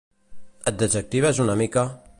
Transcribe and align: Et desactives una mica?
Et 0.71 0.79
desactives 0.83 1.43
una 1.47 1.59
mica? 1.63 1.87